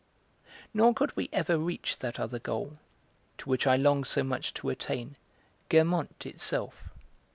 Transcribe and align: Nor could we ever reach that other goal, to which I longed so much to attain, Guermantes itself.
Nor 0.73 0.95
could 0.95 1.15
we 1.15 1.29
ever 1.31 1.59
reach 1.59 1.99
that 1.99 2.19
other 2.19 2.39
goal, 2.39 2.79
to 3.37 3.47
which 3.47 3.67
I 3.67 3.75
longed 3.75 4.07
so 4.07 4.23
much 4.23 4.51
to 4.55 4.69
attain, 4.71 5.15
Guermantes 5.69 6.25
itself. 6.33 6.89